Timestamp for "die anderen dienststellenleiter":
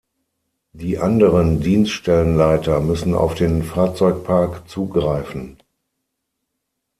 0.73-2.79